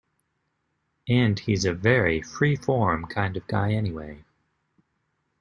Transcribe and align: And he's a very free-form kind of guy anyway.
And 1.07 1.37
he's 1.37 1.63
a 1.63 1.73
very 1.75 2.23
free-form 2.23 3.05
kind 3.05 3.37
of 3.37 3.45
guy 3.45 3.73
anyway. 3.73 4.25